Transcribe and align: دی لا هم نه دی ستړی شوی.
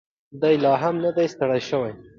دی 0.41 0.55
لا 0.63 0.73
هم 0.81 0.95
نه 1.03 1.11
دی 1.15 1.27
ستړی 1.33 1.61
شوی. 1.69 1.91